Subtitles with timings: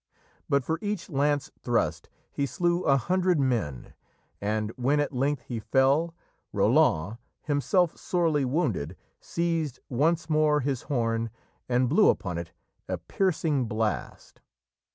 [0.49, 3.93] But for each lance thrust he slew a hundred men,
[4.41, 6.15] and when at length he fell,
[6.51, 11.29] Roland, himself sorely wounded, seized once more his horn
[11.69, 12.51] and blew upon it
[12.87, 14.41] a piercing blast